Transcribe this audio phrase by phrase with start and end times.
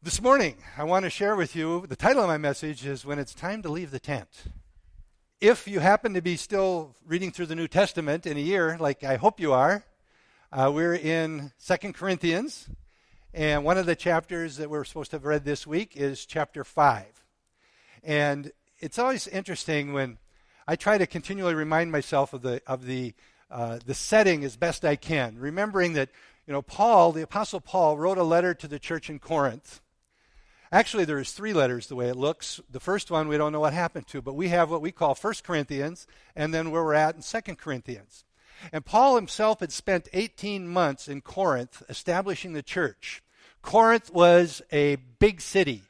[0.00, 3.18] This morning, I want to share with you the title of my message is When
[3.18, 4.28] It's Time to Leave the Tent.
[5.40, 9.02] If you happen to be still reading through the New Testament in a year, like
[9.02, 9.84] I hope you are,
[10.52, 12.68] uh, we're in Second Corinthians,
[13.34, 16.62] and one of the chapters that we're supposed to have read this week is chapter
[16.62, 17.04] 5.
[18.04, 20.18] And it's always interesting when
[20.68, 23.14] I try to continually remind myself of the, of the,
[23.50, 26.10] uh, the setting as best I can, remembering that
[26.46, 29.80] you know, Paul, the Apostle Paul, wrote a letter to the church in Corinth.
[30.70, 32.60] Actually, there's three letters the way it looks.
[32.70, 35.14] The first one we don't know what happened to, but we have what we call
[35.14, 38.24] First Corinthians, and then where we're at in Second Corinthians.
[38.72, 43.22] And Paul himself had spent 18 months in Corinth establishing the church.
[43.62, 45.82] Corinth was a big city.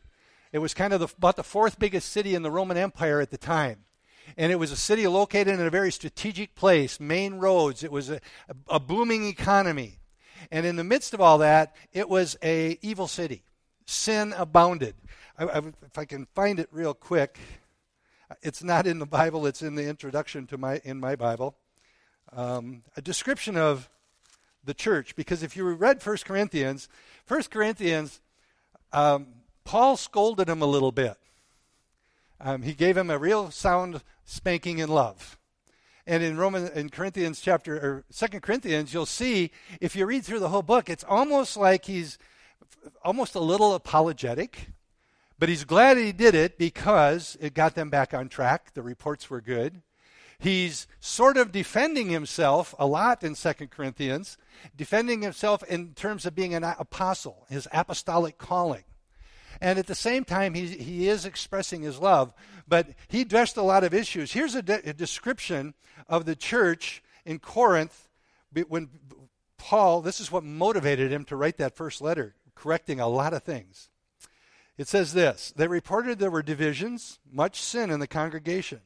[0.52, 3.30] It was kind of the, about the fourth biggest city in the Roman Empire at
[3.30, 3.84] the time.
[4.36, 7.82] And it was a city located in a very strategic place, main roads.
[7.82, 8.20] It was a,
[8.68, 9.98] a booming economy.
[10.52, 13.42] And in the midst of all that, it was a evil city
[13.88, 14.94] sin abounded.
[15.38, 17.38] I, I, if I can find it real quick,
[18.42, 19.46] it's not in the Bible.
[19.46, 21.56] It's in the introduction to my in my Bible.
[22.32, 23.88] Um, a description of
[24.62, 26.88] the church, because if you read First Corinthians,
[27.24, 28.20] First Corinthians,
[28.92, 29.28] um,
[29.64, 31.16] Paul scolded him a little bit.
[32.40, 35.38] Um, he gave him a real sound spanking in love.
[36.06, 40.40] And in Roman in Corinthians chapter or Second Corinthians, you'll see if you read through
[40.40, 42.18] the whole book, it's almost like he's
[43.04, 44.70] almost a little apologetic,
[45.38, 48.74] but he's glad he did it because it got them back on track.
[48.74, 49.82] The reports were good.
[50.38, 54.36] He's sort of defending himself a lot in Second Corinthians,
[54.76, 58.84] defending himself in terms of being an apostle, his apostolic calling.
[59.60, 62.32] And at the same time, he, he is expressing his love,
[62.68, 64.32] but he addressed a lot of issues.
[64.32, 65.74] Here's a, de- a description
[66.08, 68.08] of the church in Corinth
[68.68, 68.88] when
[69.56, 73.44] Paul, this is what motivated him to write that first letter correcting a lot of
[73.44, 73.88] things.
[74.76, 78.80] It says this They reported there were divisions, much sin in the congregation.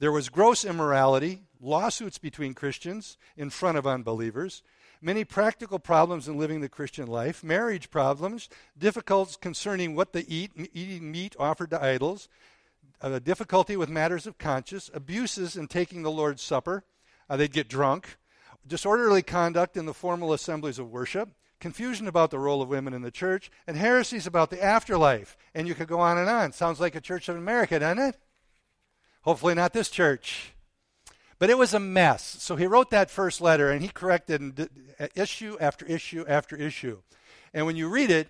[0.00, 4.62] There was gross immorality, lawsuits between Christians in front of unbelievers,
[5.00, 10.50] many practical problems in living the Christian life, marriage problems, difficulties concerning what they eat,
[10.72, 12.28] eating meat offered to idols,
[13.00, 16.84] a difficulty with matters of conscience, abuses in taking the Lord's Supper.
[17.30, 18.18] Uh, they'd get drunk,
[18.66, 23.02] disorderly conduct in the formal assemblies of worship, confusion about the role of women in
[23.02, 25.36] the church, and heresies about the afterlife.
[25.54, 26.52] And you could go on and on.
[26.52, 28.16] Sounds like a Church of America, doesn't it?
[29.22, 30.52] Hopefully, not this church.
[31.38, 32.36] But it was a mess.
[32.40, 34.68] So he wrote that first letter and he corrected
[35.14, 37.02] issue after issue after issue.
[37.52, 38.28] And when you read it,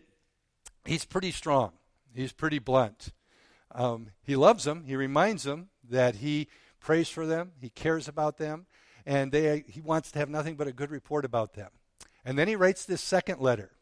[0.85, 1.73] he's pretty strong,
[2.15, 3.13] he's pretty blunt.
[3.73, 6.49] Um, he loves them, he reminds them that he
[6.81, 8.67] prays for them, he cares about them,
[9.05, 11.71] and they, he wants to have nothing but a good report about them.
[12.25, 13.73] And then he writes this second letter.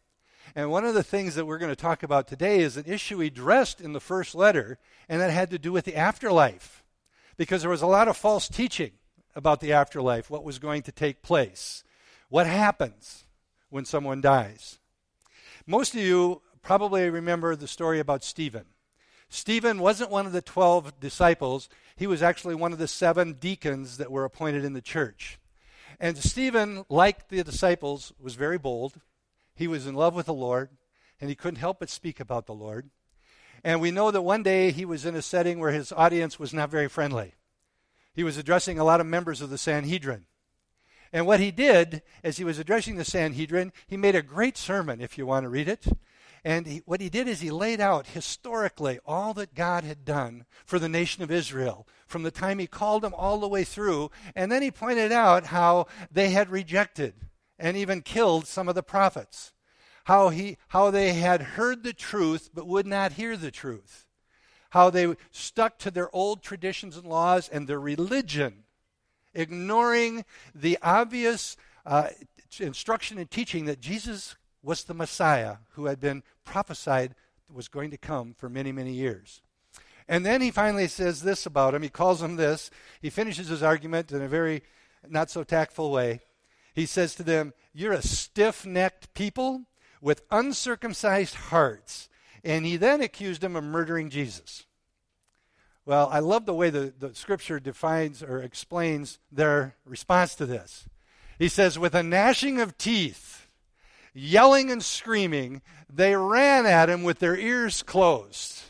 [0.54, 3.19] And one of the things that we're going to talk about today is an issue
[3.19, 6.82] he addressed in the first letter, and that had to do with the afterlife.
[7.36, 8.92] Because there was a lot of false teaching
[9.34, 11.84] about the afterlife, what was going to take place,
[12.28, 13.25] what happens
[13.70, 14.78] when someone dies.
[15.66, 18.66] Most of you probably remember the story about Stephen.
[19.30, 23.97] Stephen wasn't one of the 12 disciples, he was actually one of the seven deacons
[23.97, 25.38] that were appointed in the church.
[26.03, 29.01] And Stephen, like the disciples, was very bold.
[29.55, 30.71] He was in love with the Lord,
[31.21, 32.91] and he couldn't help but speak about the Lord.
[33.63, 36.53] And we know that one day he was in a setting where his audience was
[36.53, 37.35] not very friendly.
[38.13, 40.25] He was addressing a lot of members of the Sanhedrin.
[41.13, 45.01] And what he did, as he was addressing the Sanhedrin, he made a great sermon,
[45.01, 45.87] if you want to read it.
[46.44, 50.44] And he, what he did is he laid out historically all that God had done
[50.64, 54.10] for the nation of Israel from the time he called them all the way through.
[54.34, 57.14] And then he pointed out how they had rejected
[57.58, 59.53] and even killed some of the prophets.
[60.04, 64.06] How, he, how they had heard the truth but would not hear the truth.
[64.70, 68.64] How they stuck to their old traditions and laws and their religion,
[69.32, 72.09] ignoring the obvious uh,
[72.59, 77.15] instruction and teaching that Jesus was the Messiah who had been prophesied
[77.53, 79.42] was going to come for many, many years.
[80.09, 81.83] And then he finally says this about him.
[81.83, 82.71] He calls him this.
[83.01, 84.63] He finishes his argument in a very
[85.09, 86.21] not so tactful way.
[86.75, 89.63] He says to them, You're a stiff necked people
[90.01, 92.09] with uncircumcised hearts.
[92.45, 94.66] And he then accused him of murdering Jesus.
[95.84, 100.86] Well, I love the way the, the scripture defines or explains their response to this.
[101.39, 103.41] He says, With a gnashing of teeth,
[104.14, 105.62] yelling and screaming,
[105.92, 108.62] they ran at him with their ears closed.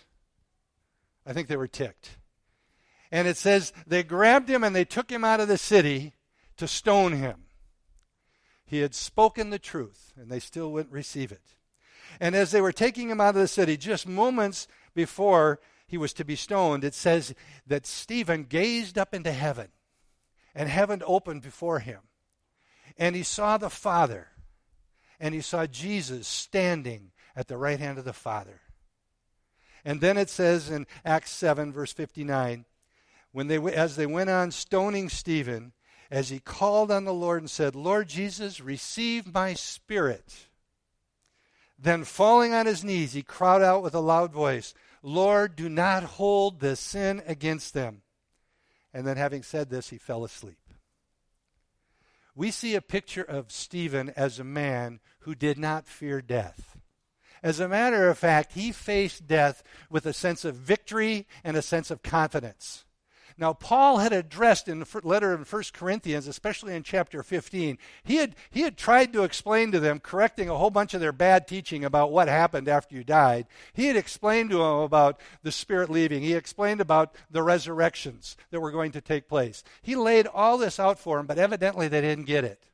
[1.27, 2.19] I think they were ticked.
[3.11, 6.15] And it says they grabbed him and they took him out of the city
[6.57, 7.45] to stone him.
[8.65, 11.57] He had spoken the truth, and they still wouldn't receive it.
[12.19, 16.15] And as they were taking him out of the city, just moments before he was
[16.15, 17.35] to be stoned, it says
[17.67, 19.69] that Stephen gazed up into heaven,
[20.55, 22.01] and heaven opened before him.
[22.97, 24.29] And he saw the Father,
[25.23, 28.61] and he saw Jesus standing at the right hand of the Father.
[29.85, 32.65] And then it says in Acts 7, verse 59,
[33.31, 35.73] when they, as they went on stoning Stephen,
[36.11, 40.49] as he called on the Lord and said, Lord Jesus, receive my spirit.
[41.79, 46.03] Then, falling on his knees, he cried out with a loud voice, Lord, do not
[46.03, 48.03] hold this sin against them.
[48.93, 50.59] And then, having said this, he fell asleep.
[52.35, 56.77] We see a picture of Stephen as a man who did not fear death.
[57.43, 61.63] As a matter of fact, he faced death with a sense of victory and a
[61.63, 62.85] sense of confidence.
[63.39, 68.17] Now, Paul had addressed in the letter in 1 Corinthians, especially in chapter 15, he
[68.17, 71.49] had, he had tried to explain to them, correcting a whole bunch of their bad
[71.49, 73.47] teaching about what happened after you died.
[73.73, 76.23] He had explained to them about the Spirit leaving.
[76.23, 79.65] He explained about the resurrections that were going to take place.
[79.83, 82.65] He laid all this out for them, but evidently they didn't get it.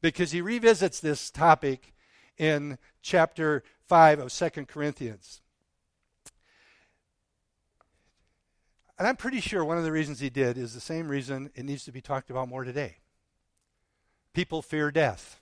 [0.00, 1.94] Because he revisits this topic
[2.36, 5.40] in chapter 5 of 2 Corinthians.
[8.98, 11.64] And I'm pretty sure one of the reasons he did is the same reason it
[11.64, 12.96] needs to be talked about more today.
[14.34, 15.40] People fear death.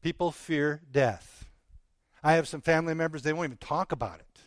[0.00, 1.50] People fear death.
[2.22, 4.40] I have some family members, they won't even talk about it,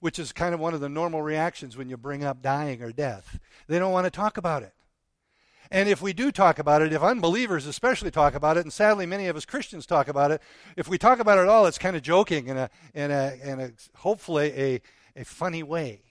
[0.00, 2.90] which is kind of one of the normal reactions when you bring up dying or
[2.90, 3.38] death.
[3.68, 4.74] They don't want to talk about it.
[5.70, 9.06] And if we do talk about it, if unbelievers especially talk about it, and sadly
[9.06, 10.42] many of us Christians talk about it,
[10.76, 13.38] if we talk about it at all, it's kind of joking in a, in a,
[13.42, 14.80] in a hopefully a,
[15.16, 16.02] a funny way.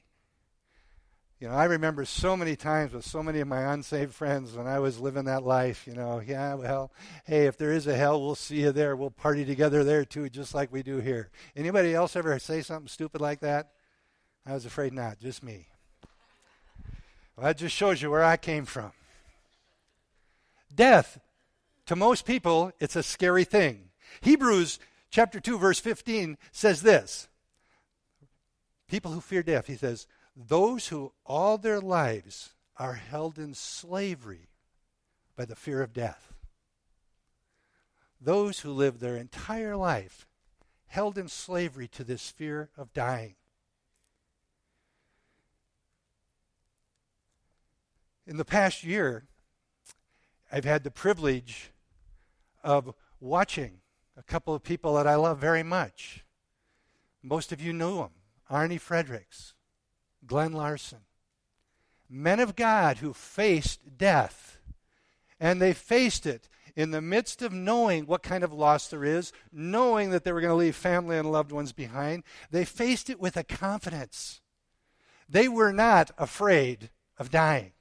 [1.42, 4.68] You know, I remember so many times with so many of my unsaved friends when
[4.68, 6.92] I was living that life, you know, yeah, well,
[7.26, 8.96] hey, if there is a hell, we'll see you there.
[8.96, 11.32] We'll party together there too, just like we do here.
[11.56, 13.72] Anybody else ever say something stupid like that?
[14.46, 15.68] I was afraid not, just me.
[17.36, 18.92] Well, that just shows you where I came from.
[20.76, 21.20] Death,
[21.88, 23.90] to most people, it's a scary thing.
[24.22, 24.78] Hebrews
[25.10, 27.30] chapter 2, verse 15 says this
[28.88, 30.06] People who fear death, he says,
[30.36, 34.50] those who all their lives are held in slavery
[35.36, 36.34] by the fear of death.
[38.20, 40.28] Those who live their entire life
[40.88, 43.36] held in slavery to this fear of dying.
[48.28, 49.26] In the past year,
[50.52, 51.72] I've had the privilege
[52.64, 53.80] of watching
[54.18, 56.24] a couple of people that I love very much.
[57.24, 58.12] Most of you know them
[58.50, 59.54] Arnie Fredericks,
[60.32, 61.00] Glenn Larson.
[62.10, 64.60] Men of God who faced death.
[65.42, 69.34] And they faced it in the midst of knowing what kind of loss there is,
[69.52, 72.24] knowing that they were going to leave family and loved ones behind.
[72.50, 74.40] They faced it with a confidence.
[75.28, 77.74] They were not afraid of dying.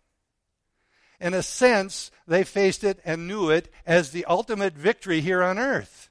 [1.20, 5.56] In a sense, they faced it and knew it as the ultimate victory here on
[5.56, 6.10] earth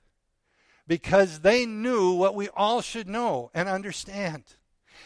[0.88, 4.56] because they knew what we all should know and understand.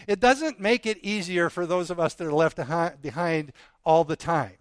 [0.07, 2.57] It doesn't make it easier for those of us that are left
[3.01, 3.53] behind
[3.83, 4.57] all the time.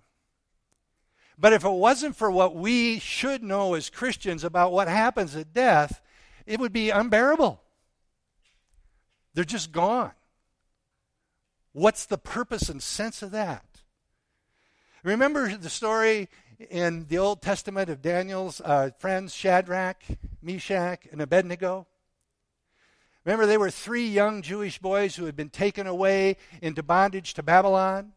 [1.38, 5.52] But if it wasn't for what we should know as Christians about what happens at
[5.52, 6.00] death,
[6.46, 7.60] it would be unbearable.
[9.34, 10.12] They're just gone.
[11.72, 13.64] What's the purpose and sense of that?
[15.02, 16.28] Remember the story
[16.70, 20.02] in the Old Testament of Daniel's uh, friends Shadrach,
[20.42, 21.87] Meshach, and Abednego?
[23.25, 27.43] Remember, they were three young Jewish boys who had been taken away into bondage to
[27.43, 28.12] Babylon.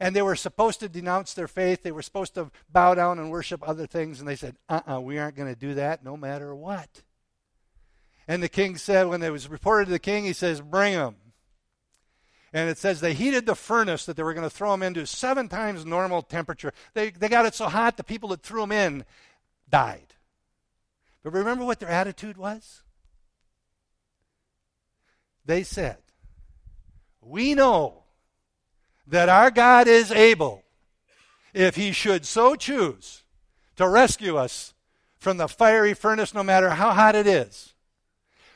[0.00, 1.82] And they were supposed to denounce their faith.
[1.82, 4.18] They were supposed to bow down and worship other things.
[4.18, 7.02] And they said, uh uh-uh, uh we aren't going to do that no matter what.
[8.26, 11.16] And the king said, when it was reported to the king, he says, bring them.
[12.52, 15.06] And it says they heated the furnace that they were going to throw them into
[15.06, 16.72] seven times normal temperature.
[16.94, 19.04] They, they got it so hot, the people that threw them in
[19.68, 20.14] died.
[21.24, 22.83] But remember what their attitude was?
[25.44, 25.98] They said,
[27.20, 28.04] We know
[29.06, 30.62] that our God is able,
[31.52, 33.22] if he should so choose,
[33.76, 34.74] to rescue us
[35.18, 37.74] from the fiery furnace, no matter how hot it is.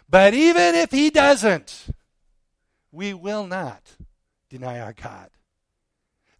[0.08, 1.88] But even if he doesn't,
[2.92, 3.96] we will not
[4.48, 5.30] deny our God.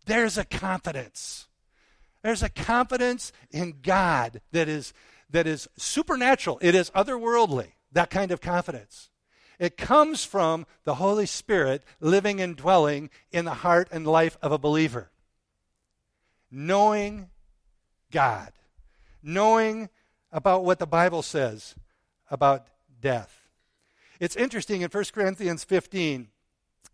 [0.06, 1.48] There's a confidence.
[2.22, 4.92] There's a confidence in God that is,
[5.30, 6.58] that is supernatural.
[6.62, 9.10] It is otherworldly, that kind of confidence.
[9.58, 14.52] It comes from the Holy Spirit living and dwelling in the heart and life of
[14.52, 15.10] a believer.
[16.50, 17.28] Knowing
[18.10, 18.52] God,
[19.22, 19.88] knowing
[20.30, 21.74] about what the Bible says
[22.30, 22.68] about
[23.00, 23.48] death.
[24.20, 26.28] It's interesting in 1 Corinthians 15,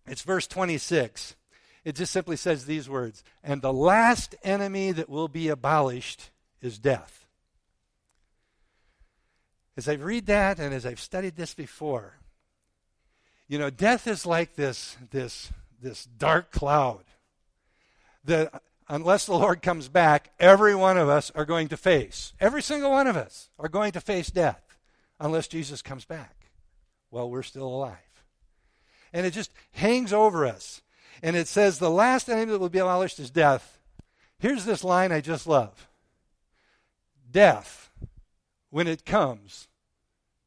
[0.06, 1.36] it's verse 26.
[1.84, 6.30] It just simply says these words And the last enemy that will be abolished
[6.60, 7.26] is death.
[9.76, 12.14] As I read that and as I've studied this before,
[13.48, 17.04] you know, death is like this, this, this dark cloud
[18.24, 22.32] that unless the Lord comes back, every one of us are going to face.
[22.40, 24.78] Every single one of us are going to face death
[25.20, 26.46] unless Jesus comes back
[27.10, 27.98] while we're still alive.
[29.12, 30.82] And it just hangs over us.
[31.22, 33.78] And it says, the last enemy that will be abolished is death.
[34.38, 35.88] Here's this line I just love
[37.30, 37.90] Death,
[38.70, 39.68] when it comes,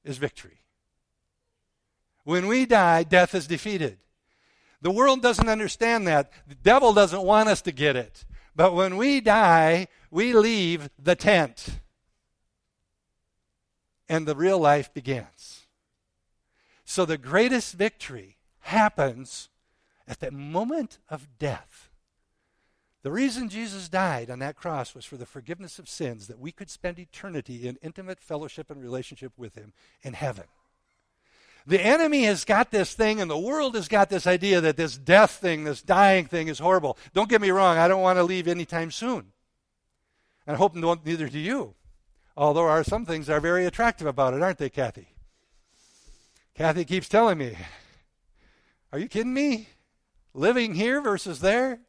[0.04, 0.57] is victory.
[2.28, 4.00] When we die, death is defeated.
[4.82, 6.30] The world doesn't understand that.
[6.46, 8.26] The devil doesn't want us to get it.
[8.54, 11.80] But when we die, we leave the tent.
[14.10, 15.68] And the real life begins.
[16.84, 19.48] So the greatest victory happens
[20.06, 21.90] at the moment of death.
[23.04, 26.52] The reason Jesus died on that cross was for the forgiveness of sins, that we
[26.52, 30.44] could spend eternity in intimate fellowship and relationship with Him in heaven.
[31.68, 34.98] The enemy has got this thing, and the world has got this idea that this
[34.98, 36.98] death thing, this dying thing, is horrible.
[37.14, 39.34] Don't get me wrong, I don't want to leave anytime soon.
[40.48, 41.76] And I hope neither do you.
[42.38, 45.10] Although are some things are very attractive about it, aren't they, Kathy?
[46.56, 47.58] Kathy keeps telling me,
[48.94, 49.68] Are you kidding me?
[50.34, 51.82] Living here versus there?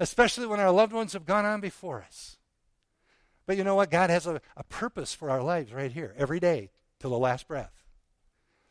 [0.00, 2.36] Especially when our loved ones have gone on before us.
[3.46, 3.92] But you know what?
[3.92, 7.46] God has a, a purpose for our lives right here, every day, till the last
[7.46, 7.85] breath.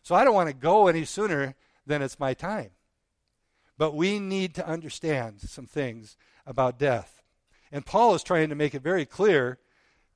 [0.06, 1.56] So I don't want to go any sooner
[1.88, 2.70] than it's my time.
[3.76, 7.24] But we need to understand some things about death.
[7.72, 9.58] And Paul is trying to make it very clear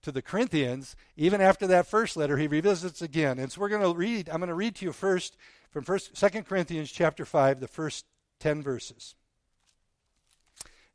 [0.03, 3.39] to the Corinthians, even after that first letter, he revisits again.
[3.39, 5.35] And so we're going to read, I'm going to read to you first
[5.71, 8.05] from first, 2 Corinthians chapter 5, the first
[8.41, 9.15] 10 verses.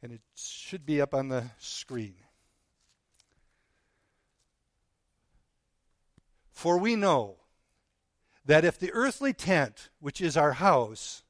[0.04, 2.14] And it should be up on the screen.
[6.52, 7.38] For we know
[8.44, 11.22] that if the earthly tent, which is our house,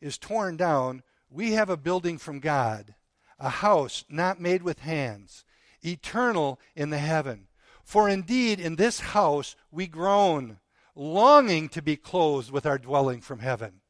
[0.00, 2.94] is torn down, we have a building from God,
[3.38, 5.44] a house not made with hands,
[5.84, 7.48] eternal in the heaven.
[7.82, 10.58] For indeed, in this house we groan,
[10.94, 13.80] longing to be clothed with our dwelling from heaven.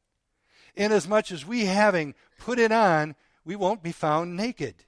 [0.75, 4.85] Inasmuch as we, having put it on, we won't be found naked.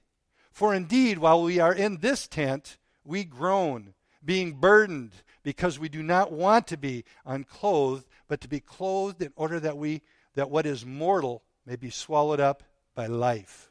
[0.50, 5.12] For indeed, while we are in this tent, we groan, being burdened
[5.44, 9.76] because we do not want to be unclothed, but to be clothed in order that
[9.76, 10.02] we
[10.34, 12.64] that what is mortal may be swallowed up
[12.96, 13.70] by life.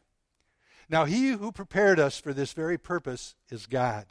[0.87, 4.05] Now he who prepared us for this very purpose is God,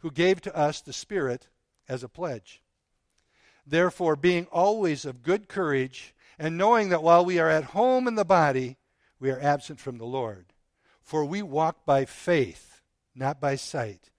[0.00, 1.48] who gave to us the Spirit
[1.88, 2.60] as a pledge.
[3.66, 8.16] Therefore, being always of good courage, and knowing that while we are at home in
[8.16, 8.76] the body,
[9.18, 10.52] we are absent from the Lord.
[11.00, 12.82] For we walk by faith,
[13.14, 14.10] not by sight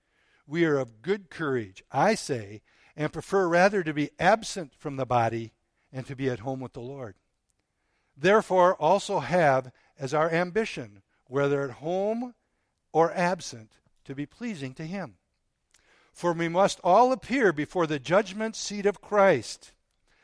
[0.49, 2.61] we are of good courage, I say,
[2.99, 5.53] and prefer rather to be absent from the body
[5.91, 7.15] and to be at home with the Lord.
[8.15, 12.35] Therefore, also have as our ambition, whether at home
[12.91, 13.71] or absent,
[14.03, 15.15] to be pleasing to Him.
[16.11, 19.71] For we must all appear before the judgment seat of Christ,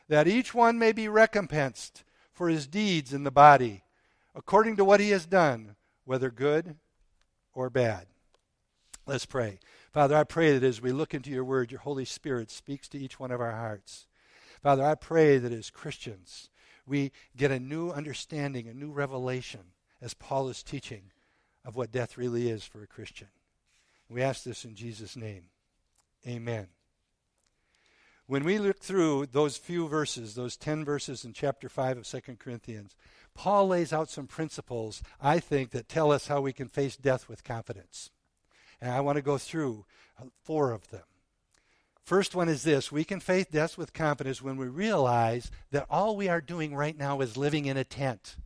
[0.08, 2.04] that each one may be recompensed
[2.34, 3.84] for his deeds in the body,
[4.34, 6.76] according to what he has done, whether good
[7.54, 8.06] or bad.
[9.06, 9.60] Let's pray.
[9.96, 12.98] Father, I pray that as we look into your word, your Holy Spirit speaks to
[12.98, 14.06] each one of our hearts.
[14.62, 16.50] Father, I pray that as Christians,
[16.86, 19.72] we get a new understanding, a new revelation,
[20.02, 21.12] as Paul is teaching,
[21.64, 23.28] of what death really is for a Christian.
[24.10, 25.44] We ask this in Jesus' name.
[26.28, 26.66] Amen.
[28.26, 32.20] When we look through those few verses, those 10 verses in chapter 5 of 2
[32.38, 32.94] Corinthians,
[33.32, 37.30] Paul lays out some principles, I think, that tell us how we can face death
[37.30, 38.10] with confidence.
[38.80, 39.84] And I want to go through
[40.20, 41.02] uh, four of them.
[42.02, 46.16] First one is this we can face death with confidence when we realize that all
[46.16, 48.36] we are doing right now is living in a tent.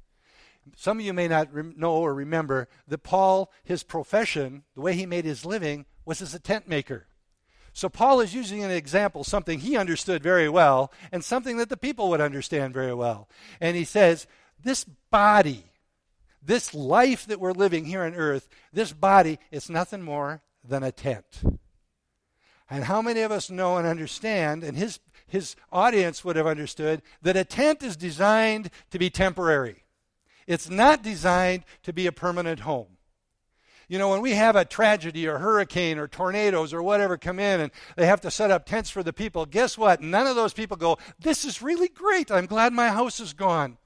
[0.76, 4.94] Some of you may not re- know or remember that Paul, his profession, the way
[4.94, 7.06] he made his living, was as a tent maker.
[7.72, 11.76] So Paul is using an example, something he understood very well, and something that the
[11.76, 13.28] people would understand very well.
[13.60, 14.26] And he says,
[14.62, 15.69] This body
[16.42, 20.92] this life that we're living here on earth, this body, it's nothing more than a
[20.92, 21.42] tent.
[22.68, 27.02] And how many of us know and understand, and his, his audience would have understood,
[27.22, 29.84] that a tent is designed to be temporary?
[30.46, 32.96] It's not designed to be a permanent home.
[33.88, 37.60] You know, when we have a tragedy or hurricane or tornadoes or whatever come in
[37.60, 40.00] and they have to set up tents for the people, guess what?
[40.00, 42.30] None of those people go, This is really great.
[42.30, 43.78] I'm glad my house is gone.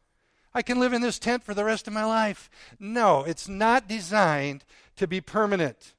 [0.54, 2.48] I can live in this tent for the rest of my life.
[2.78, 4.64] No, it's not designed
[4.96, 5.94] to be permanent.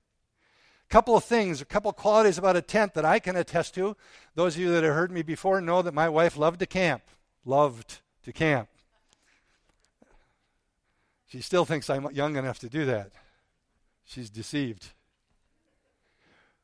[0.89, 3.73] A couple of things, a couple of qualities about a tent that I can attest
[3.75, 3.97] to.
[4.35, 7.01] Those of you that have heard me before know that my wife loved to camp.
[7.43, 8.69] Loved to camp.
[11.27, 13.11] She still thinks I'm young enough to do that.
[14.05, 14.93] She's deceived.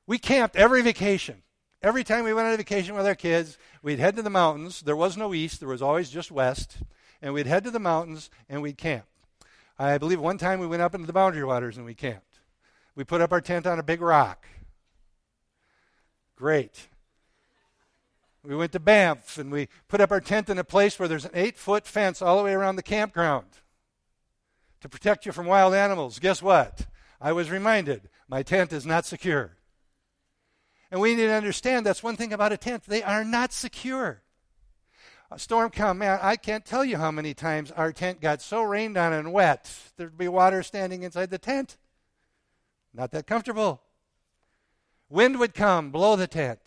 [0.08, 1.42] We camped every vacation.
[1.84, 4.82] Every time we went on a vacation with our kids, we'd head to the mountains.
[4.82, 6.78] There was no east, there was always just west.
[7.22, 9.06] And we'd head to the mountains and we'd camp.
[9.78, 12.40] I believe one time we went up into the boundary waters and we camped.
[12.96, 14.46] We put up our tent on a big rock.
[16.36, 16.88] Great.
[18.44, 21.26] We went to Banff and we put up our tent in a place where there's
[21.26, 23.46] an eight foot fence all the way around the campground
[24.82, 26.20] to protect you from wild animals.
[26.20, 26.88] Guess what?
[27.20, 29.58] I was reminded my tent is not secure.
[30.90, 32.84] And we need to understand that's one thing about a tent.
[32.84, 34.24] They are not secure.
[35.32, 38.62] A storm come, man, I can't tell you how many times our tent got so
[38.62, 41.78] rained on and wet, there'd be water standing inside the tent.
[42.94, 43.82] Not that comfortable.
[45.10, 46.60] Wind would come, blow the tent.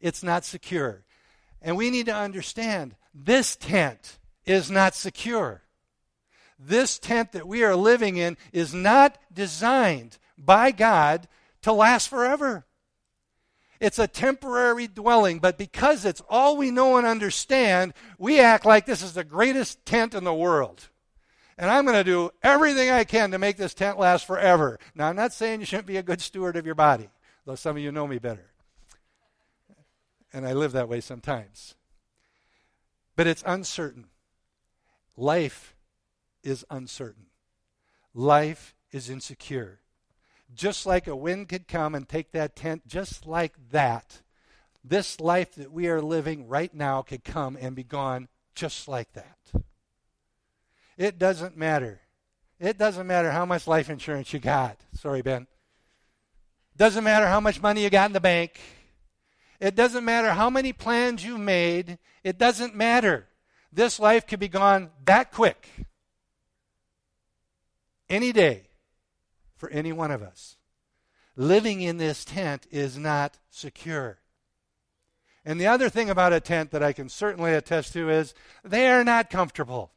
[0.00, 1.04] It's not secure.
[1.60, 5.62] And we need to understand this tent is not secure
[6.66, 11.28] this tent that we are living in is not designed by God
[11.62, 12.64] to last forever.
[13.82, 18.86] It's a temporary dwelling, but because it's all we know and understand, we act like
[18.86, 20.88] this is the greatest tent in the world.
[21.58, 24.78] And I'm going to do everything I can to make this tent last forever.
[24.94, 27.10] Now, I'm not saying you shouldn't be a good steward of your body,
[27.44, 28.52] though some of you know me better.
[30.32, 31.74] And I live that way sometimes.
[33.16, 34.06] But it's uncertain.
[35.16, 35.74] Life
[36.44, 37.26] is uncertain.
[38.14, 39.80] Life is insecure.
[40.54, 44.20] Just like a wind could come and take that tent, just like that,
[44.84, 49.12] this life that we are living right now could come and be gone just like
[49.12, 49.38] that.
[50.98, 52.00] It doesn't matter.
[52.60, 54.78] It doesn't matter how much life insurance you got.
[54.94, 55.46] Sorry, Ben.
[56.76, 58.60] Doesn't matter how much money you got in the bank.
[59.60, 61.98] It doesn't matter how many plans you made.
[62.24, 63.26] It doesn't matter.
[63.72, 65.66] This life could be gone that quick
[68.08, 68.64] any day
[69.62, 70.56] for any one of us.
[71.36, 74.18] Living in this tent is not secure.
[75.44, 78.88] And the other thing about a tent that I can certainly attest to is they
[78.88, 79.92] are not comfortable.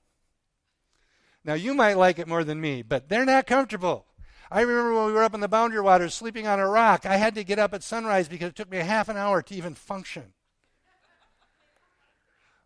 [1.43, 4.05] Now, you might like it more than me, but they're not comfortable.
[4.51, 7.17] I remember when we were up in the boundary waters sleeping on a rock, I
[7.17, 9.55] had to get up at sunrise because it took me a half an hour to
[9.55, 10.33] even function.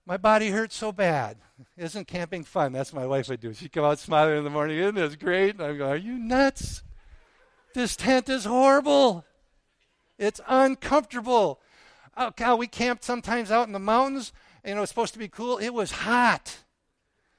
[0.06, 1.38] My body hurts so bad.
[1.78, 2.74] Isn't camping fun?
[2.74, 3.54] That's what my wife would do.
[3.54, 4.80] She'd come out smiling in the morning.
[4.80, 5.52] Isn't this great?
[5.52, 6.84] And I'm going, Are you nuts?
[7.74, 9.26] This tent is horrible.
[10.18, 11.62] It's uncomfortable.
[12.18, 14.34] Oh, God, we camped sometimes out in the mountains.
[14.66, 15.58] You know, it's supposed to be cool.
[15.58, 16.58] It was hot,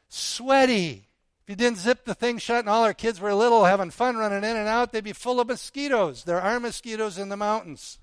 [0.09, 1.09] sweaty.
[1.43, 4.17] If you didn't zip the thing shut and all our kids were little having fun
[4.17, 6.25] running in and out, they'd be full of mosquitoes.
[6.25, 7.99] There are mosquitoes in the mountains.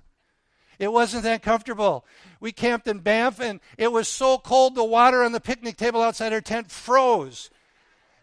[0.77, 2.05] It wasn't that comfortable.
[2.39, 6.03] We camped in Banff, and it was so cold the water on the picnic table
[6.03, 7.49] outside our tent froze.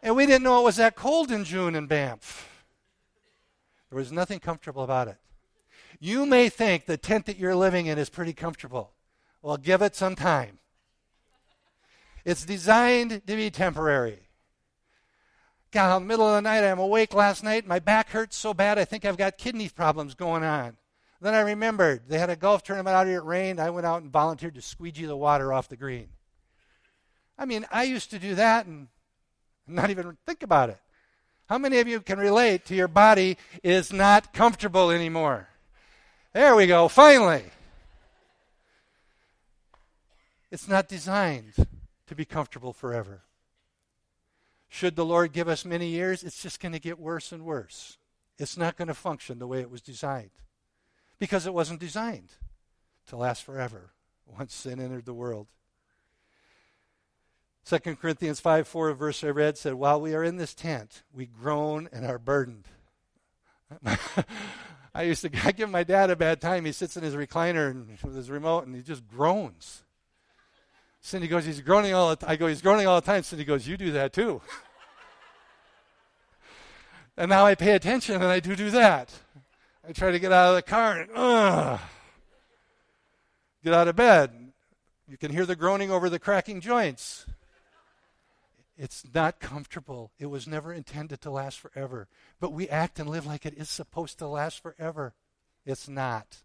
[0.03, 2.49] And we didn't know it was that cold in June in Banff.
[3.95, 5.19] There was nothing comfortable about it.
[6.01, 8.91] You may think the tent that you're living in is pretty comfortable.
[9.41, 10.59] Well, give it some time.
[12.25, 14.19] It's designed to be temporary.
[15.71, 17.69] God, in the middle of the night, I'm awake last night.
[17.69, 20.77] My back hurts so bad, I think I've got kidney problems going on.
[21.21, 23.21] Then I remembered they had a golf tournament out here.
[23.21, 23.61] It rained.
[23.61, 26.09] I went out and volunteered to squeegee the water off the green.
[27.39, 28.89] I mean, I used to do that and
[29.69, 30.81] not even think about it.
[31.49, 35.49] How many of you can relate to your body is not comfortable anymore?
[36.33, 37.45] There we go, finally.
[40.51, 41.55] It's not designed
[42.07, 43.23] to be comfortable forever.
[44.69, 47.99] Should the Lord give us many years, it's just going to get worse and worse.
[48.39, 50.31] It's not going to function the way it was designed
[51.19, 52.31] because it wasn't designed
[53.09, 53.93] to last forever
[54.27, 55.47] once sin entered the world.
[57.67, 61.27] 2 Corinthians 5 4, verse I read said, While we are in this tent, we
[61.27, 62.69] groan and are burdened.
[64.95, 66.65] I used to I give my dad a bad time.
[66.67, 69.83] He sits in his recliner and, with his remote and he just groans.
[71.01, 72.31] Cindy goes, He's groaning all the time.
[72.31, 73.23] I go, He's groaning all the time.
[73.23, 74.41] Cindy goes, You do that too.
[77.17, 79.11] and now I pay attention and I do do that.
[79.87, 81.81] I try to get out of the car and
[83.65, 84.53] get out of bed.
[85.09, 87.27] You can hear the groaning over the cracking joints.
[88.77, 90.11] It's not comfortable.
[90.19, 92.09] It was never intended to last forever.
[92.41, 95.15] But we act and live like it is supposed to last forever.
[95.65, 96.39] It's not.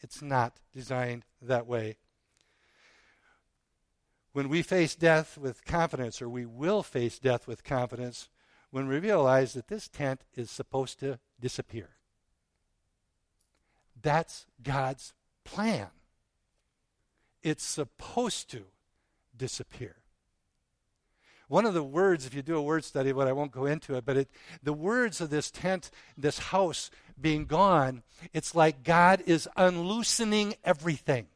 [0.00, 1.98] It's not designed that way.
[4.32, 8.28] When we face death with confidence, or we will face death with confidence,
[8.70, 11.90] when we realize that this tent is supposed to disappear.
[14.00, 15.12] That's God's
[15.44, 15.88] plan.
[17.42, 18.64] It's supposed to
[19.36, 19.96] disappear.
[21.50, 23.96] One of the words, if you do a word study, but I won't go into
[23.96, 24.30] it, but it,
[24.62, 31.26] the words of this tent, this house being gone, it's like God is unloosening everything.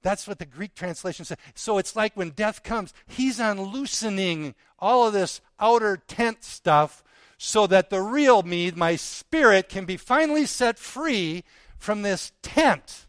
[0.00, 1.36] That's what the Greek translation says.
[1.54, 7.04] So it's like when death comes, he's unloosening all of this outer tent stuff
[7.36, 11.44] so that the real me, my spirit, can be finally set free
[11.76, 13.06] from this tent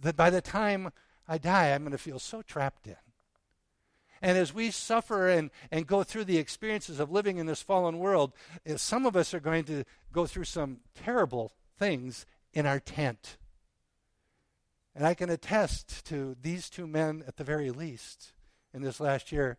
[0.00, 0.90] that by the time
[1.28, 2.96] I die, I'm going to feel so trapped in.
[4.22, 7.98] And as we suffer and, and go through the experiences of living in this fallen
[7.98, 8.32] world,
[8.66, 13.38] eh, some of us are going to go through some terrible things in our tent.
[14.94, 18.32] And I can attest to these two men, at the very least,
[18.74, 19.56] in this last year,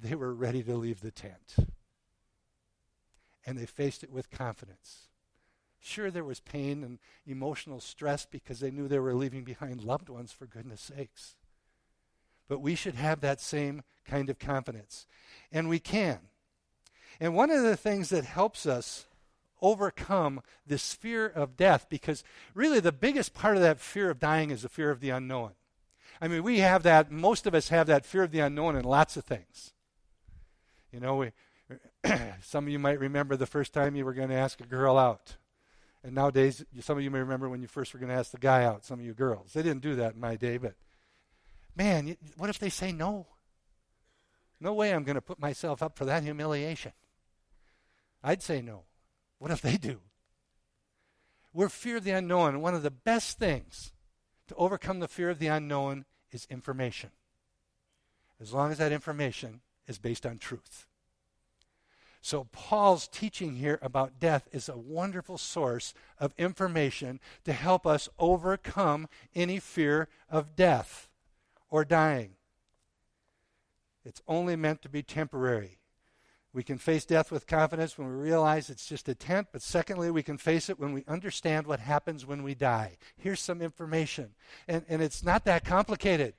[0.00, 1.56] they were ready to leave the tent.
[3.44, 5.08] And they faced it with confidence.
[5.80, 10.10] Sure, there was pain and emotional stress because they knew they were leaving behind loved
[10.10, 11.36] ones, for goodness sakes.
[12.50, 15.06] But we should have that same kind of confidence.
[15.52, 16.18] And we can.
[17.20, 19.06] And one of the things that helps us
[19.62, 24.50] overcome this fear of death, because really the biggest part of that fear of dying
[24.50, 25.52] is the fear of the unknown.
[26.20, 28.84] I mean, we have that, most of us have that fear of the unknown in
[28.84, 29.72] lots of things.
[30.92, 31.30] You know, we,
[32.42, 34.98] some of you might remember the first time you were going to ask a girl
[34.98, 35.36] out.
[36.02, 38.38] And nowadays, some of you may remember when you first were going to ask the
[38.38, 39.52] guy out, some of you girls.
[39.52, 40.74] They didn't do that in my day, but
[41.76, 43.26] man, what if they say no?
[44.60, 46.92] No way I'm going to put myself up for that humiliation.
[48.22, 48.84] I'd say no.
[49.38, 50.00] What if they do?
[51.52, 52.60] We're fear of the unknown.
[52.60, 53.92] One of the best things
[54.48, 57.10] to overcome the fear of the unknown is information.
[58.40, 60.86] As long as that information is based on truth.
[62.22, 68.10] So, Paul's teaching here about death is a wonderful source of information to help us
[68.18, 71.08] overcome any fear of death
[71.70, 72.32] or dying.
[74.04, 75.78] It's only meant to be temporary.
[76.52, 80.10] We can face death with confidence when we realize it's just a tent, but secondly,
[80.10, 82.96] we can face it when we understand what happens when we die.
[83.16, 84.30] Here's some information.
[84.66, 86.34] And, and it's not that complicated.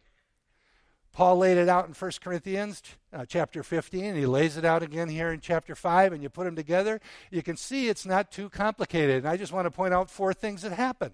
[1.13, 2.81] Paul laid it out in 1 Corinthians
[3.13, 4.15] uh, chapter 15.
[4.15, 6.99] He lays it out again here in chapter 5, and you put them together.
[7.29, 9.17] You can see it's not too complicated.
[9.17, 11.13] And I just want to point out four things that happen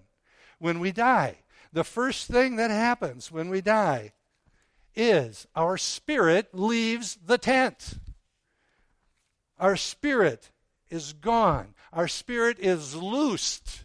[0.58, 1.38] when we die
[1.72, 4.12] the first thing that happens when we die
[4.94, 7.98] is our spirit leaves the tent.
[9.58, 10.50] Our spirit
[10.90, 11.74] is gone.
[11.92, 13.84] Our spirit is loosed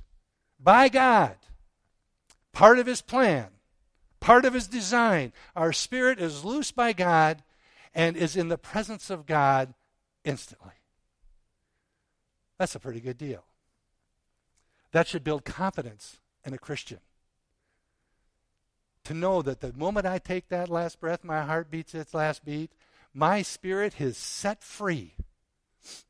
[0.59, 1.35] by God.
[2.51, 3.47] Part of His plan,
[4.19, 5.33] part of His design.
[5.55, 7.43] Our spirit is loosed by God
[7.93, 9.73] and is in the presence of God
[10.23, 10.73] instantly.
[12.57, 13.43] That's a pretty good deal.
[14.91, 16.99] That should build confidence in a Christian
[19.05, 22.45] to know that the moment I take that last breath, my heart beats its last
[22.45, 22.71] beat,
[23.13, 25.15] my spirit is set free,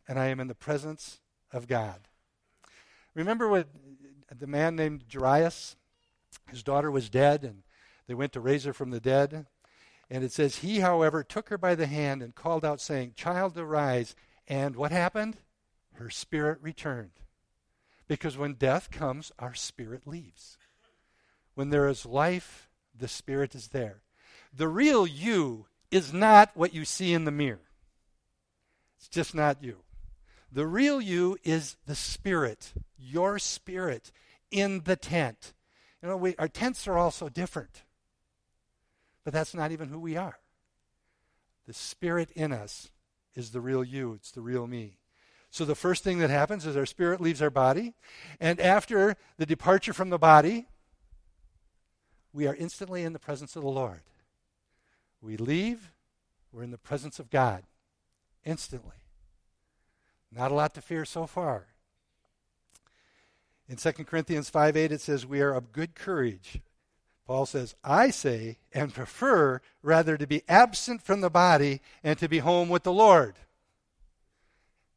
[0.07, 1.19] and I am in the presence
[1.51, 2.07] of God.
[3.13, 3.67] Remember what
[4.37, 5.75] the man named Jairus?
[6.49, 7.63] His daughter was dead, and
[8.07, 9.45] they went to raise her from the dead.
[10.09, 13.57] And it says, He, however, took her by the hand and called out, saying, Child,
[13.57, 14.15] arise.
[14.47, 15.37] And what happened?
[15.93, 17.11] Her spirit returned.
[18.07, 20.57] Because when death comes, our spirit leaves.
[21.55, 24.01] When there is life, the Spirit is there.
[24.55, 27.69] The real you is not what you see in the mirror,
[28.97, 29.77] it's just not you.
[30.51, 34.11] The real you is the Spirit, your Spirit
[34.51, 35.53] in the tent.
[36.01, 37.83] You know, we, our tents are all so different,
[39.23, 40.37] but that's not even who we are.
[41.65, 42.91] The Spirit in us
[43.35, 44.97] is the real you, it's the real me.
[45.49, 47.93] So the first thing that happens is our spirit leaves our body,
[48.39, 50.67] and after the departure from the body,
[52.33, 54.01] we are instantly in the presence of the Lord.
[55.21, 55.91] We leave,
[56.51, 57.63] we're in the presence of God
[58.45, 58.97] instantly.
[60.31, 61.67] Not a lot to fear so far.
[63.69, 66.59] In 2 Corinthians 5 8, it says, We are of good courage.
[67.25, 72.27] Paul says, I say and prefer rather to be absent from the body and to
[72.27, 73.35] be home with the Lord.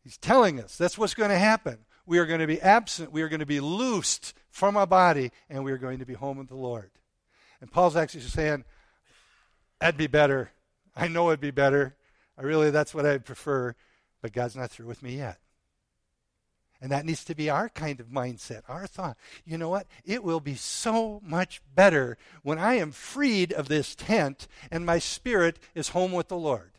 [0.03, 1.79] He's telling us that's what's going to happen.
[2.05, 5.33] We are going to be absent, we are going to be loosed from our body,
[5.49, 6.90] and we are going to be home with the Lord.
[7.61, 8.64] And Paul's actually saying,
[9.81, 10.51] that'd be better.
[10.95, 11.97] I know it'd be better.
[12.38, 13.75] I really, that's what I'd prefer,
[14.21, 15.38] but God's not through with me yet.
[16.81, 19.16] And that needs to be our kind of mindset, our thought.
[19.47, 19.87] You know what?
[20.05, 24.99] It will be so much better when I am freed of this tent and my
[24.99, 26.73] spirit is home with the Lord.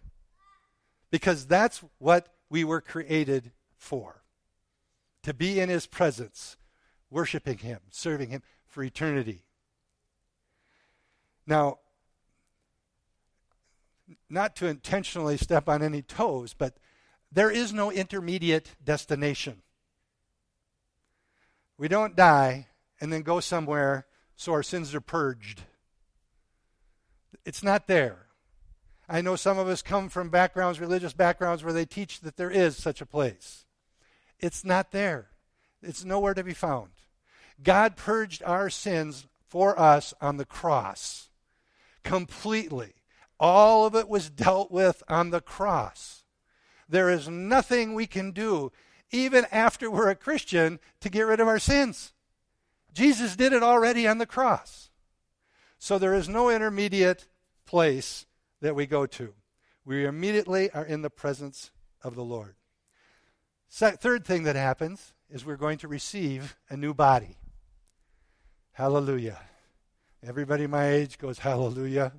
[1.10, 4.24] Because that's what we were created for
[5.24, 6.58] to be in His presence,
[7.10, 9.47] worshiping Him, serving Him for eternity.
[11.48, 11.80] Now,
[14.30, 16.78] not to intentionally step on any toes, but
[17.32, 19.62] there is no intermediate destination.
[21.78, 22.68] We don't die
[23.00, 24.06] and then go somewhere
[24.36, 25.62] so our sins are purged.
[27.46, 28.28] It's not there.
[29.10, 32.52] I know some of us come from backgrounds, religious backgrounds, where they teach that there
[32.52, 33.66] is such a place.
[34.40, 35.30] It's not there,
[35.82, 36.90] it's nowhere to be found.
[37.64, 41.30] God purged our sins for us on the cross
[42.08, 42.94] completely.
[43.40, 46.24] All of it was dealt with on the cross.
[46.90, 48.72] There is nothing we can do,
[49.12, 52.14] even after we're a Christian, to get rid of our sins.
[52.94, 54.90] Jesus did it already on the cross.
[55.78, 57.28] So there is no intermediate
[57.66, 58.26] place
[58.62, 59.34] that we go to.
[59.86, 62.56] We immediately are in the presence of the Lord.
[63.70, 67.38] third thing that happens is we're going to receive a new body.
[68.72, 69.40] Hallelujah.
[70.28, 72.12] Everybody my age goes, Hallelujah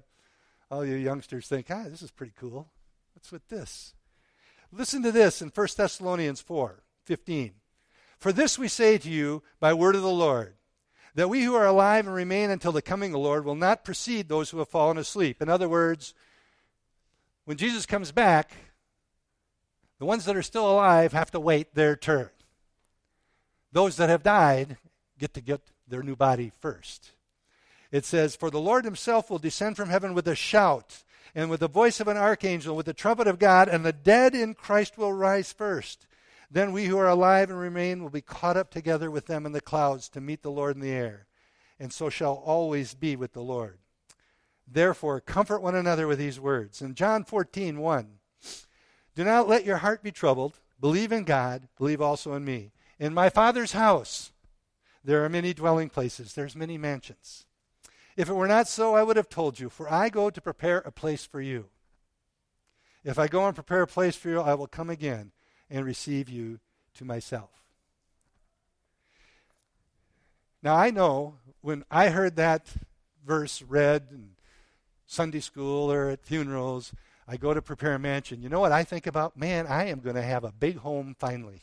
[0.71, 2.69] all you youngsters think, ah, this is pretty cool.
[3.15, 3.95] What's with this?
[4.71, 7.53] Listen to this in 1 Thessalonians 4 15.
[8.19, 10.55] For this we say to you by word of the Lord,
[11.15, 13.85] that we who are alive and remain until the coming of the Lord will not
[13.85, 15.41] precede those who have fallen asleep.
[15.41, 16.13] In other words,
[17.45, 18.53] when Jesus comes back,
[19.99, 22.29] the ones that are still alive have to wait their turn.
[23.73, 24.77] Those that have died
[25.19, 27.13] get to get their new body first
[27.91, 31.61] it says, For the Lord himself will descend from heaven with a shout, and with
[31.61, 34.99] the voice of an archangel, with the trumpet of God, and the dead in Christ
[34.99, 36.07] will rise first.
[36.51, 39.53] Then we who are alive and remain will be caught up together with them in
[39.53, 41.27] the clouds to meet the Lord in the air,
[41.79, 43.79] and so shall always be with the Lord.
[44.67, 46.83] Therefore, comfort one another with these words.
[46.83, 48.09] In John 14, 1,
[49.15, 50.61] do not let your heart be troubled.
[50.81, 52.73] Believe in God, believe also in me.
[52.99, 54.33] In my Father's house
[55.05, 57.47] there are many dwelling places, there's many mansions.
[58.19, 60.79] If it were not so, I would have told you, for I go to prepare
[60.79, 61.67] a place for you.
[63.05, 65.31] If I go and prepare a place for you, I will come again
[65.71, 66.59] and receive you
[66.95, 67.51] to myself.
[70.65, 72.67] Now, I know when I heard that
[73.25, 74.31] verse read in
[75.07, 76.93] Sunday school or at funerals,
[77.29, 78.43] I go to prepare a mansion.
[78.43, 79.37] You know what I think about?
[79.37, 81.63] Man, I am going to have a big home finally.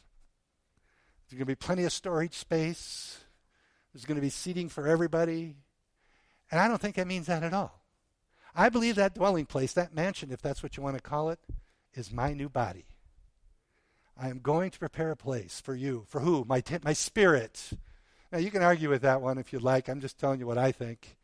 [1.27, 3.17] There's going to be plenty of storage space.
[3.91, 5.55] There's going to be seating for everybody.
[6.51, 7.81] And I don't think that means that at all.
[8.55, 11.39] I believe that dwelling place, that mansion, if that's what you want to call it,
[11.93, 12.85] is my new body.
[14.17, 16.05] I am going to prepare a place for you.
[16.07, 16.45] For who?
[16.47, 17.71] My, t- my spirit.
[18.31, 19.89] Now, you can argue with that one if you'd like.
[19.89, 21.17] I'm just telling you what I think.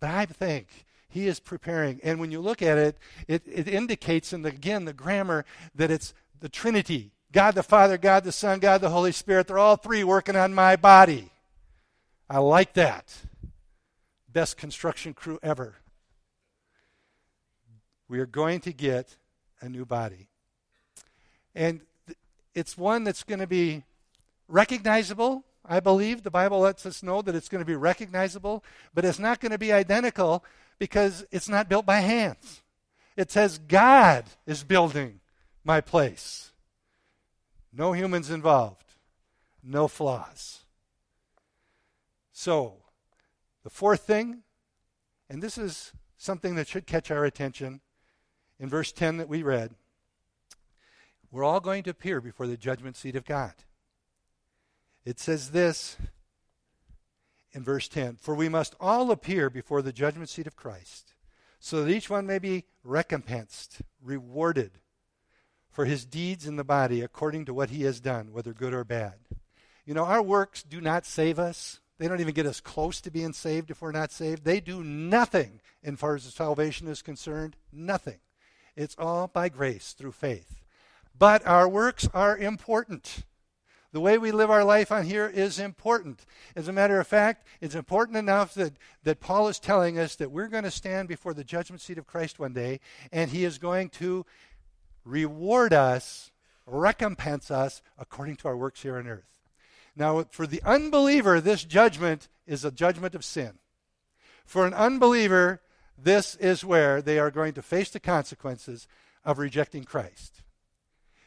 [0.00, 2.00] But I think he is preparing.
[2.02, 5.90] And when you look at it, it, it indicates, in the, again, the grammar, that
[5.90, 9.46] it's the Trinity God the Father, God the Son, God the Holy Spirit.
[9.46, 11.30] They're all three working on my body.
[12.30, 13.14] I like that
[14.32, 15.76] best construction crew ever.
[18.08, 19.16] We are going to get
[19.60, 20.28] a new body.
[21.54, 21.80] And
[22.54, 23.84] it's one that's going to be
[24.48, 25.44] recognizable.
[25.64, 28.64] I believe the Bible lets us know that it's going to be recognizable,
[28.94, 30.44] but it's not going to be identical
[30.78, 32.62] because it's not built by hands.
[33.16, 35.20] It says God is building
[35.64, 36.52] my place.
[37.72, 38.94] No humans involved,
[39.62, 40.60] no flaws.
[42.32, 42.77] So,
[43.64, 44.42] the fourth thing,
[45.28, 47.80] and this is something that should catch our attention
[48.58, 49.74] in verse 10 that we read,
[51.30, 53.52] we're all going to appear before the judgment seat of God.
[55.04, 55.96] It says this
[57.52, 61.14] in verse 10 For we must all appear before the judgment seat of Christ,
[61.60, 64.72] so that each one may be recompensed, rewarded
[65.70, 68.84] for his deeds in the body according to what he has done, whether good or
[68.84, 69.14] bad.
[69.84, 71.80] You know, our works do not save us.
[71.98, 74.44] They don't even get us close to being saved if we're not saved.
[74.44, 77.56] They do nothing as far as salvation is concerned.
[77.72, 78.20] Nothing.
[78.76, 80.62] It's all by grace through faith.
[81.18, 83.24] But our works are important.
[83.90, 86.26] The way we live our life on here is important.
[86.54, 90.30] As a matter of fact, it's important enough that, that Paul is telling us that
[90.30, 92.80] we're going to stand before the judgment seat of Christ one day,
[93.10, 94.26] and he is going to
[95.04, 96.30] reward us,
[96.66, 99.37] recompense us according to our works here on earth.
[99.98, 103.58] Now, for the unbeliever, this judgment is a judgment of sin.
[104.46, 105.60] For an unbeliever,
[105.98, 108.86] this is where they are going to face the consequences
[109.24, 110.42] of rejecting Christ.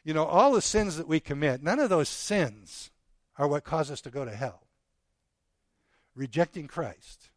[0.06, 2.92] You know, all the sins that we commit, none of those sins
[3.38, 4.64] are what cause us to go to hell.
[6.16, 7.30] Rejecting Christ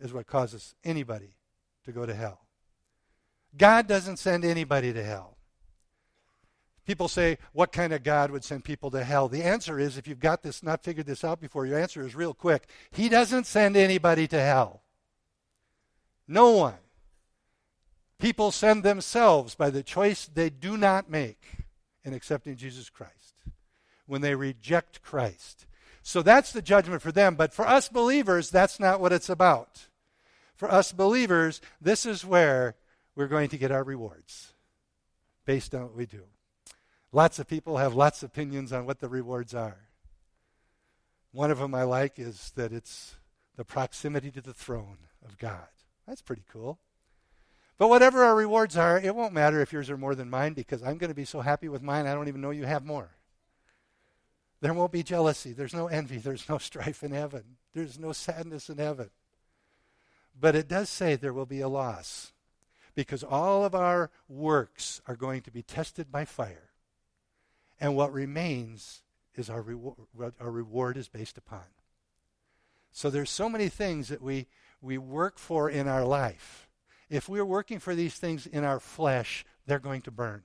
[0.00, 1.36] is what causes anybody
[1.84, 2.40] to go to hell.
[3.56, 5.33] God doesn't send anybody to hell.
[6.86, 9.28] People say, what kind of God would send people to hell?
[9.28, 12.14] The answer is, if you've got this, not figured this out before, your answer is
[12.14, 12.68] real quick.
[12.90, 14.82] He doesn't send anybody to hell.
[16.28, 16.74] No one.
[18.18, 21.42] People send themselves by the choice they do not make
[22.04, 23.34] in accepting Jesus Christ
[24.06, 25.66] when they reject Christ.
[26.02, 27.34] So that's the judgment for them.
[27.34, 29.88] But for us believers, that's not what it's about.
[30.54, 32.76] For us believers, this is where
[33.16, 34.52] we're going to get our rewards
[35.46, 36.24] based on what we do.
[37.14, 39.76] Lots of people have lots of opinions on what the rewards are.
[41.30, 43.14] One of them I like is that it's
[43.54, 45.68] the proximity to the throne of God.
[46.08, 46.80] That's pretty cool.
[47.78, 50.82] But whatever our rewards are, it won't matter if yours are more than mine because
[50.82, 53.10] I'm going to be so happy with mine, I don't even know you have more.
[54.60, 55.52] There won't be jealousy.
[55.52, 56.18] There's no envy.
[56.18, 57.44] There's no strife in heaven.
[57.74, 59.10] There's no sadness in heaven.
[60.38, 62.32] But it does say there will be a loss
[62.96, 66.70] because all of our works are going to be tested by fire.
[67.80, 69.02] And what remains
[69.34, 71.64] is our, reward, our reward is based upon.
[72.92, 74.46] So there's so many things that we,
[74.80, 76.68] we work for in our life.
[77.10, 80.44] If we're working for these things in our flesh, they're going to burn.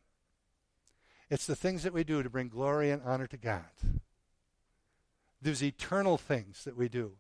[1.30, 3.66] It's the things that we do to bring glory and honor to God.
[5.42, 7.14] Those eternal things that we do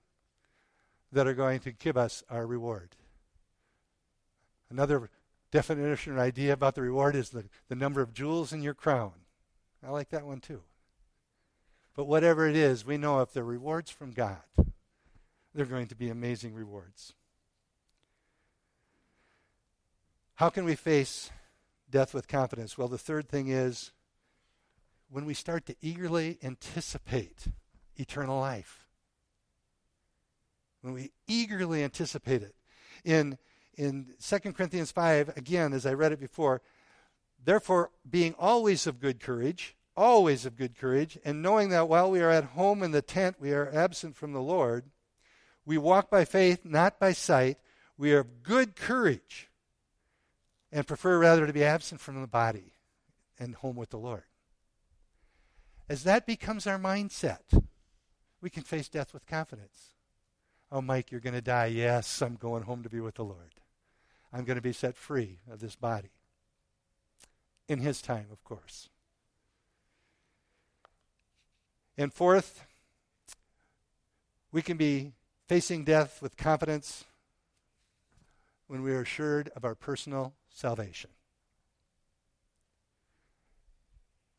[1.11, 2.89] that are going to give us our reward.
[4.69, 5.09] Another
[5.51, 9.13] definition or idea about the reward is the, the number of jewels in your crown.
[9.85, 10.61] I like that one too.
[11.95, 14.41] But whatever it is, we know if they're rewards from God,
[15.53, 17.13] they're going to be amazing rewards.
[20.35, 21.31] How can we face
[21.89, 22.77] death with confidence?
[22.77, 23.91] Well, the third thing is
[25.09, 27.47] when we start to eagerly anticipate
[27.97, 28.85] eternal life
[30.81, 32.55] when we eagerly anticipate it.
[33.03, 33.37] In,
[33.75, 36.61] in 2 Corinthians 5, again, as I read it before,
[37.43, 42.21] therefore, being always of good courage, always of good courage, and knowing that while we
[42.21, 44.85] are at home in the tent, we are absent from the Lord,
[45.69, 47.59] we walk by faith, not by sight.
[47.95, 49.49] We are of good courage
[50.71, 52.73] and prefer rather to be absent from the body
[53.37, 54.23] and home with the Lord.
[55.87, 57.63] As that becomes our mindset,
[58.41, 59.93] we can face death with confidence.
[60.71, 61.67] Oh, Mike, you're going to die.
[61.67, 63.53] Yes, I'm going home to be with the Lord.
[64.33, 66.09] I'm going to be set free of this body.
[67.69, 68.89] In His time, of course.
[71.97, 72.65] And fourth,
[74.51, 75.13] we can be
[75.47, 77.05] facing death with confidence
[78.67, 81.11] when we are assured of our personal salvation.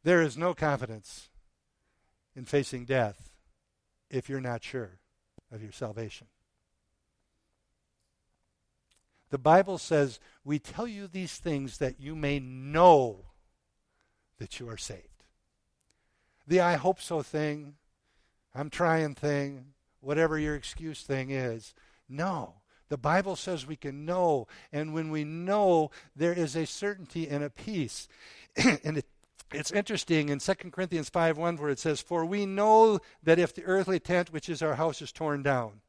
[0.02, 1.28] There is no confidence
[2.34, 3.30] in facing death
[4.08, 4.98] if you're not sure
[5.52, 6.26] of your salvation.
[9.30, 13.26] The Bible says, We tell you these things that you may know
[14.38, 15.06] that you are saved.
[16.46, 17.74] The I hope so thing,
[18.54, 19.66] I'm trying thing,
[20.00, 21.74] whatever your excuse thing is,
[22.08, 22.54] no.
[22.88, 27.44] The Bible says we can know, and when we know, there is a certainty and
[27.44, 28.08] a peace.
[28.56, 29.06] and it,
[29.52, 33.54] it's interesting in 2 Corinthians 5 1 where it says, For we know that if
[33.54, 35.82] the earthly tent, which is our house, is torn down.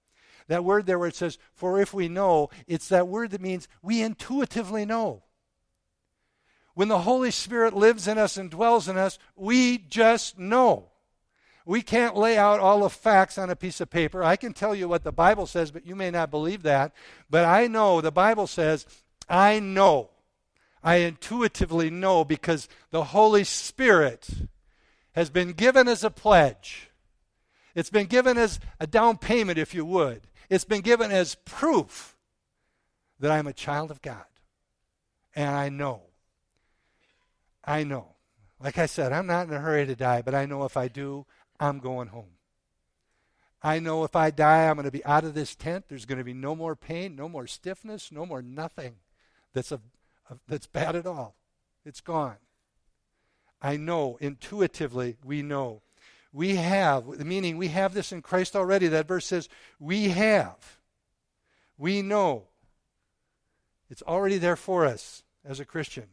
[0.47, 3.67] That word there where it says, For if we know, it's that word that means
[3.81, 5.23] we intuitively know.
[6.73, 10.89] When the Holy Spirit lives in us and dwells in us, we just know.
[11.65, 14.23] We can't lay out all the facts on a piece of paper.
[14.23, 16.93] I can tell you what the Bible says, but you may not believe that.
[17.29, 18.85] But I know the Bible says,
[19.29, 20.09] I know
[20.83, 24.27] I intuitively know because the Holy Spirit
[25.13, 26.89] has been given as a pledge.
[27.75, 30.21] It's been given as a down payment, if you would.
[30.51, 32.17] It's been given as proof
[33.21, 34.25] that I'm a child of God.
[35.33, 36.01] And I know.
[37.63, 38.15] I know.
[38.59, 40.89] Like I said, I'm not in a hurry to die, but I know if I
[40.89, 41.25] do,
[41.57, 42.35] I'm going home.
[43.63, 45.85] I know if I die, I'm going to be out of this tent.
[45.87, 48.95] There's going to be no more pain, no more stiffness, no more nothing
[49.53, 49.79] that's of
[50.49, 51.35] that's bad at all.
[51.85, 52.37] It's gone.
[53.61, 55.81] I know, intuitively, we know.
[56.33, 58.87] We have, meaning we have this in Christ already.
[58.87, 60.79] That verse says, we have.
[61.77, 62.43] We know.
[63.89, 66.05] It's already there for us as a Christian.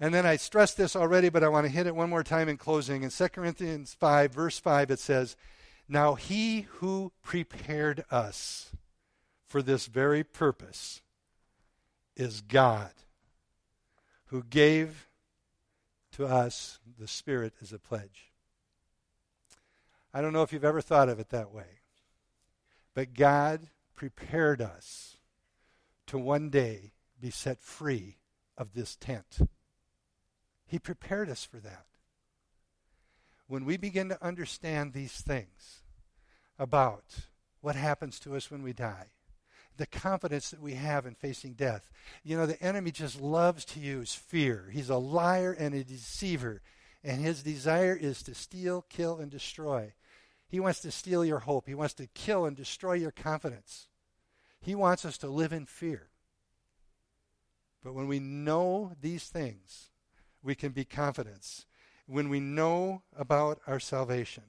[0.00, 2.48] And then I stressed this already, but I want to hit it one more time
[2.48, 3.04] in closing.
[3.04, 5.36] In 2 Corinthians 5, verse 5, it says,
[5.88, 8.72] Now he who prepared us
[9.46, 11.02] for this very purpose
[12.16, 12.90] is God,
[14.26, 15.06] who gave
[16.12, 18.31] to us the Spirit as a pledge.
[20.14, 21.80] I don't know if you've ever thought of it that way,
[22.94, 25.16] but God prepared us
[26.06, 28.18] to one day be set free
[28.58, 29.38] of this tent.
[30.66, 31.86] He prepared us for that.
[33.46, 35.82] When we begin to understand these things
[36.58, 37.04] about
[37.60, 39.08] what happens to us when we die,
[39.76, 41.90] the confidence that we have in facing death.
[42.22, 44.68] You know, the enemy just loves to use fear.
[44.70, 46.60] He's a liar and a deceiver,
[47.02, 49.92] and his desire is to steal, kill, and destroy.
[50.52, 53.88] He wants to steal your hope, he wants to kill and destroy your confidence.
[54.60, 56.10] He wants us to live in fear.
[57.82, 59.88] But when we know these things,
[60.42, 61.64] we can be confident.
[62.06, 64.44] When we know about our salvation,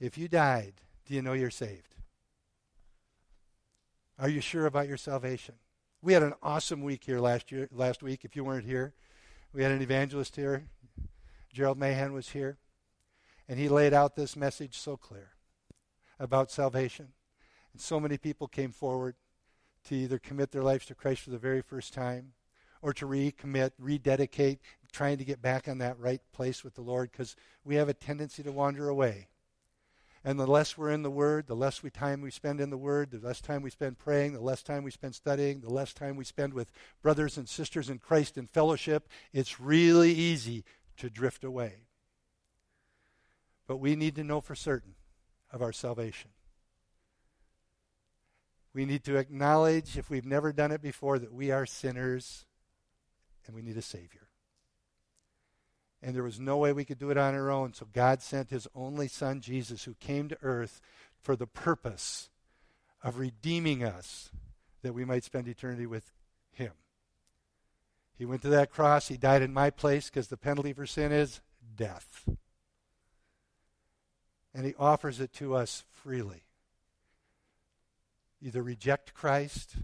[0.00, 0.74] if you died,
[1.06, 1.94] do you know you're saved?
[4.18, 5.54] Are you sure about your salvation?
[6.02, 8.94] We had an awesome week here last year last week if you weren't here.
[9.52, 10.64] We had an evangelist here.
[11.52, 12.58] Gerald Mahan was here.
[13.48, 15.30] And he laid out this message so clear
[16.18, 17.08] about salvation.
[17.72, 19.14] And so many people came forward
[19.84, 22.32] to either commit their lives to Christ for the very first time
[22.82, 24.60] or to recommit, rededicate,
[24.92, 27.94] trying to get back on that right place with the Lord because we have a
[27.94, 29.28] tendency to wander away.
[30.24, 32.76] And the less we're in the Word, the less we time we spend in the
[32.76, 35.92] Word, the less time we spend praying, the less time we spend studying, the less
[35.92, 40.64] time we spend with brothers and sisters in Christ in fellowship, it's really easy
[40.96, 41.85] to drift away.
[43.66, 44.94] But we need to know for certain
[45.52, 46.30] of our salvation.
[48.72, 52.44] We need to acknowledge, if we've never done it before, that we are sinners
[53.46, 54.26] and we need a Savior
[56.06, 57.72] and there was no way we could do it on our own.
[57.72, 60.80] So God sent his only son, Jesus, who came to earth
[61.18, 62.30] for the purpose
[63.02, 64.30] of redeeming us
[64.82, 66.12] that we might spend eternity with
[66.52, 66.72] him.
[68.14, 69.08] He went to that cross.
[69.08, 71.40] He died in my place because the penalty for sin is
[71.74, 72.28] death.
[74.56, 76.44] And he offers it to us freely.
[78.40, 79.76] Either reject Christ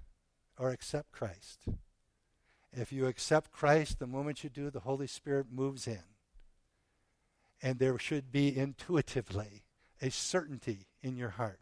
[0.59, 1.61] or accept Christ.
[2.73, 6.03] If you accept Christ, the moment you do, the Holy Spirit moves in
[7.63, 9.63] and there should be intuitively
[10.01, 11.61] a certainty in your heart.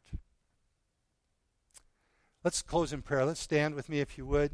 [2.42, 3.26] Let's close in prayer.
[3.26, 4.52] Let's stand with me if you would.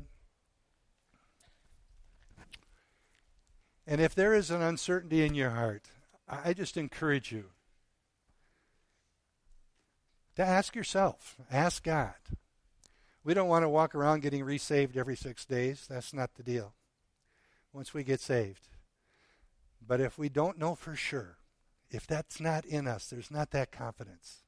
[3.87, 5.85] And if there is an uncertainty in your heart,
[6.29, 7.51] I just encourage you
[10.37, 12.15] to ask yourself, ask God.
[13.25, 15.87] We don't want to walk around getting resaved every six days.
[15.89, 16.75] That's not the deal.
[17.73, 18.69] Once we get saved,
[19.87, 21.39] but if we don't know for sure,
[21.91, 24.43] if that's not in us, there's not that confidence.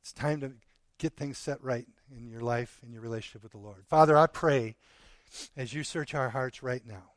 [0.00, 0.52] It's time to
[0.98, 3.84] get things set right in your life, in your relationship with the Lord.
[3.88, 4.76] Father, I pray
[5.56, 7.13] as you search our hearts right now.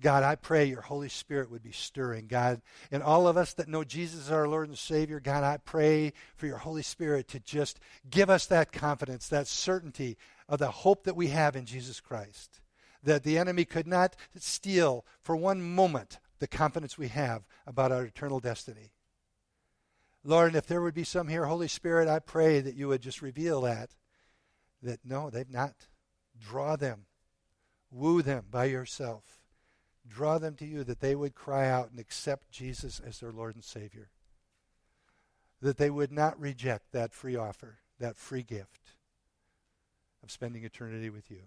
[0.00, 2.26] God, I pray your Holy Spirit would be stirring.
[2.26, 5.56] God, and all of us that know Jesus as our Lord and Savior, God, I
[5.56, 7.80] pray for your Holy Spirit to just
[8.10, 10.18] give us that confidence, that certainty
[10.48, 12.60] of the hope that we have in Jesus Christ
[13.06, 18.04] that the enemy could not steal for one moment the confidence we have about our
[18.04, 18.92] eternal destiny.
[20.22, 23.00] Lord, and if there would be some here, Holy Spirit, I pray that you would
[23.00, 23.94] just reveal that.
[24.82, 25.86] That no, they've not.
[26.38, 27.06] Draw them,
[27.90, 29.35] woo them by yourself.
[30.08, 33.54] Draw them to you that they would cry out and accept Jesus as their Lord
[33.54, 34.10] and Savior.
[35.60, 38.92] That they would not reject that free offer, that free gift
[40.22, 41.42] of spending eternity with you.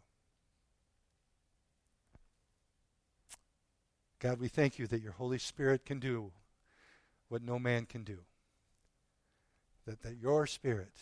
[4.19, 6.31] God, we thank you that your Holy Spirit can do
[7.29, 8.19] what no man can do.
[9.85, 10.93] That, that your Spirit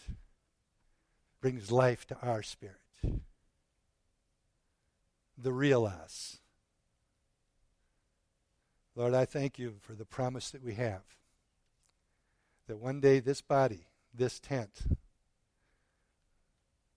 [1.41, 2.75] brings life to our spirit.
[5.37, 6.39] The real us.
[8.97, 11.03] Lord, I thank you for the promise that we have
[12.67, 14.71] that one day this body, this tent,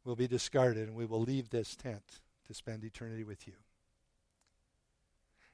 [0.03, 3.53] will be discarded and we will leave this tent to spend eternity with you.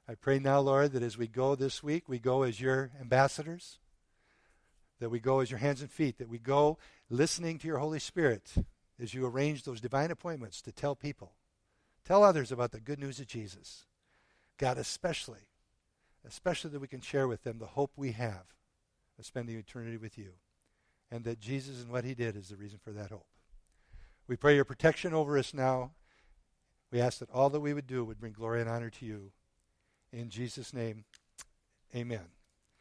[0.08, 3.80] I pray now, Lord, that as we go this week, we go as your ambassadors,
[5.00, 6.78] that we go as your hands and feet, that we go
[7.10, 8.54] listening to your Holy Spirit
[9.02, 11.32] as you arrange those divine appointments to tell people,
[12.04, 13.84] tell others about the good news of Jesus.
[14.58, 15.48] God, especially,
[16.26, 18.44] especially that we can share with them the hope we have
[19.18, 20.32] of spending eternity with you,
[21.10, 23.26] and that Jesus and what he did is the reason for that hope.
[24.28, 25.92] We pray your protection over us now.
[26.90, 29.32] We ask that all that we would do would bring glory and honor to you.
[30.12, 31.04] In Jesus' name,
[31.94, 32.35] amen.